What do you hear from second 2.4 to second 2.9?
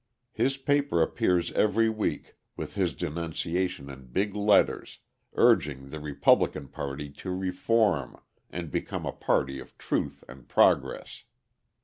with